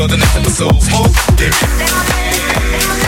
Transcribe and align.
For 0.00 0.08
the 0.08 0.16
next 0.16 0.34
episode. 0.34 0.72
Oh, 0.92 1.12
bien 1.36 2.99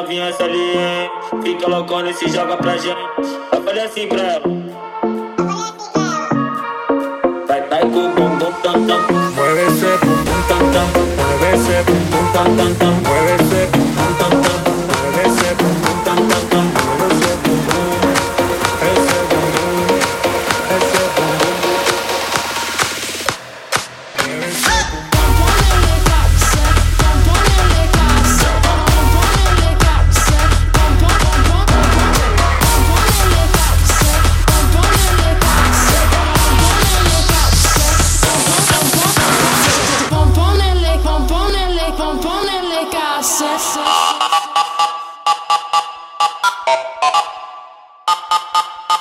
novinha 0.00 0.26
ali, 0.26 1.10
fica 1.42 1.68
loucona 1.68 2.10
e 2.10 2.14
se 2.14 2.28
joga 2.28 2.56
pra 2.56 2.76
gente. 2.76 2.96
Vai 3.50 3.62
fazer 3.62 3.80
assim 3.80 4.06
pra 4.06 4.22
ela. 4.22 4.42
Vai, 7.48 7.62
vai 7.62 7.80
com 7.80 8.06
o 8.06 8.08
bumbum 8.10 8.52
tam 8.62 8.86
tam, 8.86 9.00
mueve 9.34 9.62
esse 9.66 9.86
bumbum 10.04 10.42
tam 10.48 10.70
tam, 10.72 10.86
mueve 11.16 11.54
esse 11.54 11.82
bumbum 11.82 12.32
tam 12.32 12.56
tam 12.56 12.74
tam, 12.74 12.92
mueve 13.08 13.57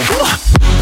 down. 0.00 0.81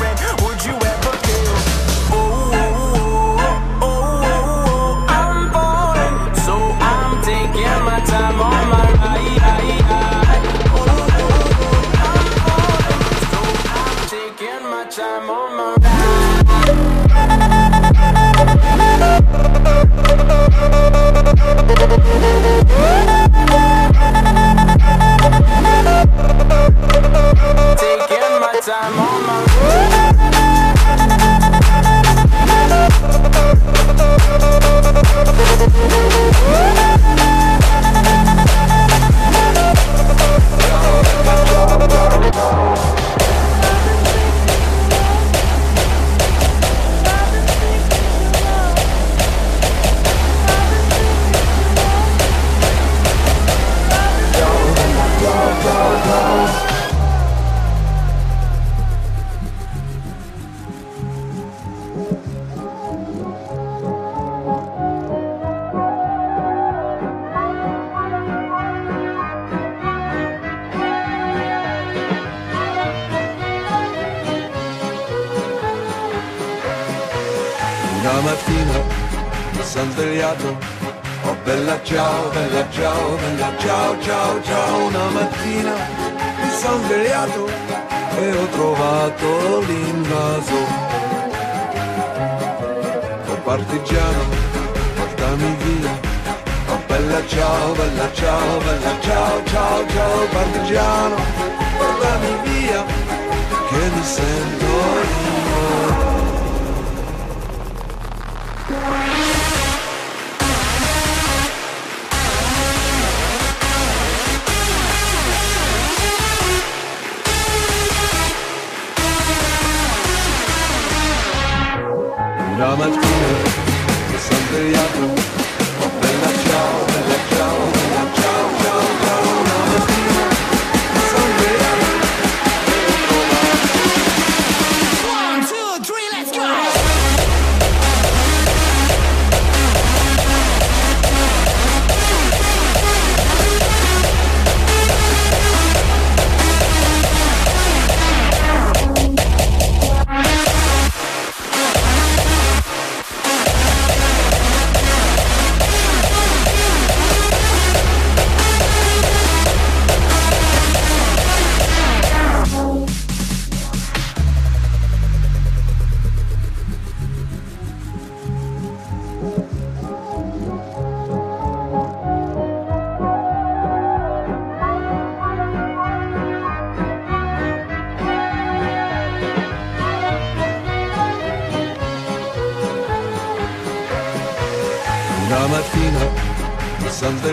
Taking 27.77 28.39
my 28.39 28.59
time 28.63 28.99
on 28.99 29.21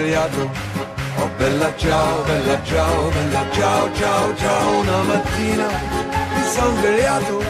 sono 0.09 0.29
svegliato, 0.29 0.51
oh 1.18 1.31
bella 1.37 1.77
ciao, 1.77 2.23
bella 2.23 2.62
ciao, 2.64 3.09
bella 3.11 3.44
ciao, 3.51 3.92
ciao, 3.92 4.37
ciao. 4.37 4.79
Una 4.81 5.03
mattina 5.03 5.66
mi 5.66 6.44
sono 6.44 6.77
svegliato 6.77 7.42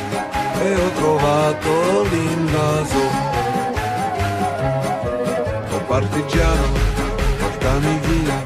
e 0.61 0.75
ho 0.75 0.91
trovato 0.91 2.03
l'invaso. 2.11 2.99
Oh 5.71 5.81
partigiano, 5.87 6.67
portami 7.39 8.01
via. 8.03 8.43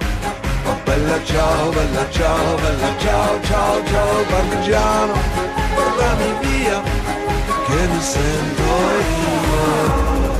Oh 0.66 0.76
bella 0.84 1.24
ciao, 1.24 1.70
bella 1.70 2.10
ciao, 2.10 2.54
bella 2.56 2.98
ciao, 2.98 3.40
ciao, 3.42 3.84
ciao. 3.84 4.24
Partigiano, 4.28 5.14
portami 5.74 6.34
via, 6.40 6.82
che 7.66 7.86
mi 7.86 8.00
sento 8.00 8.62
io. 8.62 10.31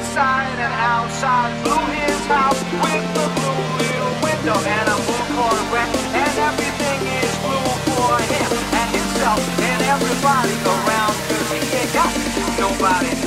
inside 0.00 0.56
and 0.58 0.72
outside. 0.72 1.52
Blue 1.62 1.86
his 1.92 2.20
house 2.26 2.60
with 2.84 3.04
the 3.16 3.26
blue 3.36 3.64
little 3.84 4.14
window 4.24 4.56
and 4.56 4.86
a 4.88 4.96
blue 5.04 5.24
Corvette. 5.36 5.92
And 6.16 6.34
everything 6.48 7.00
is 7.20 7.32
blue 7.44 7.68
for 7.88 8.12
him 8.32 8.50
and 8.80 8.88
himself 8.96 9.40
and 9.60 9.80
everybody 9.94 10.56
around. 10.64 11.14
Cause 11.28 11.48
he 11.52 11.60
ain't 11.76 11.92
got 11.92 12.12
nobody 12.58 13.19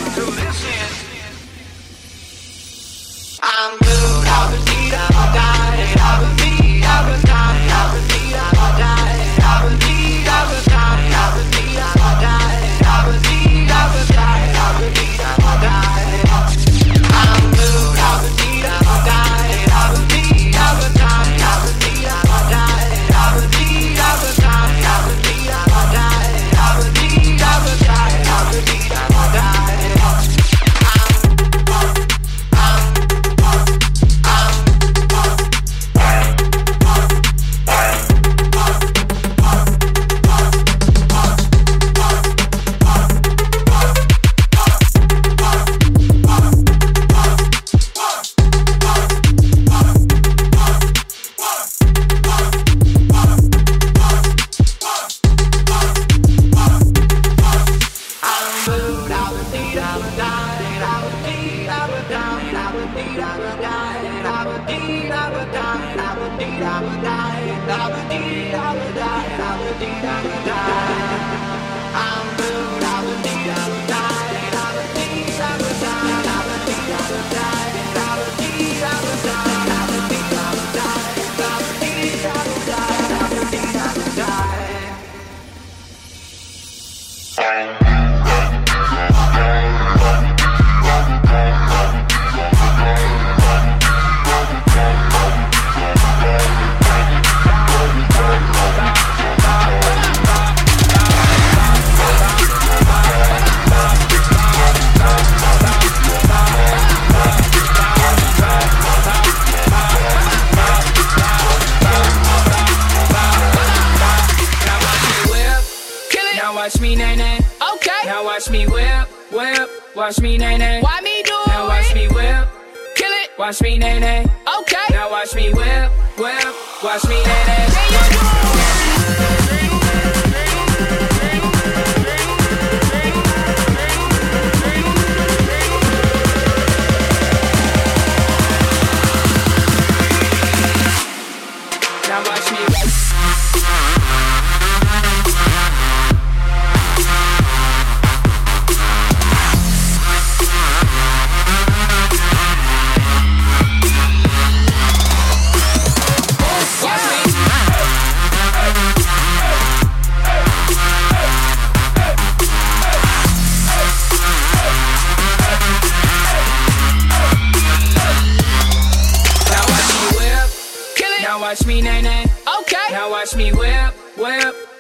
Now 116.44 116.56
watch 116.56 116.82
me, 116.82 116.94
nae, 116.94 117.16
nae. 117.16 117.40
Okay. 117.76 118.02
Now 118.04 118.26
watch 118.26 118.50
me 118.50 118.68
whip, 118.68 119.08
whip. 119.32 119.70
Watch 119.96 120.20
me, 120.20 120.38
nae, 120.38 120.58
nae. 120.58 120.82
Why 120.82 121.00
me 121.00 121.24
do 121.24 121.32
it? 121.32 121.48
Now 121.48 121.70
watch 121.70 121.96
me 121.96 122.10
whip. 122.10 122.50
Kill 122.98 123.12
it. 123.14 123.30
Watch 123.40 123.62
me, 123.62 123.78
nae, 123.78 123.98
nae. 123.98 124.26
Okay. 124.60 124.86
Now 124.90 125.10
watch 125.10 125.34
me 125.36 125.54
whip, 125.54 125.90
whip. 126.20 126.56
Watch 126.84 127.06
me, 127.08 127.16
nae, 127.24 127.44
nae. 127.48 127.68
There 127.70 127.92
you 127.92 129.28
go. 129.30 129.33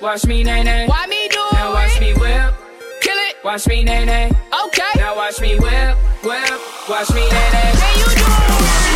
Watch 0.04 0.26
me, 0.26 0.44
nae, 0.44 0.62
nae. 0.64 0.86
Why 0.86 1.08
me 1.08 1.30
do 1.30 1.38
now 1.38 1.48
it? 1.50 1.54
Now 1.54 1.74
watch 1.76 2.00
me 2.02 2.14
whip. 2.16 2.54
Kill 3.00 3.16
it. 3.16 3.36
Watch 3.42 3.68
me, 3.68 3.86
nae, 3.86 4.04
nae. 4.04 4.32
Okay. 4.66 4.92
Now 4.98 5.16
watch 5.16 5.40
me 5.40 5.56
whip, 5.56 5.98
whip. 6.26 6.60
Watch 6.90 7.10
me, 7.14 7.22
nae, 7.22 7.52
nae. 7.54 7.94
You 8.00 8.06
do 8.18 8.26
it. 8.28 8.93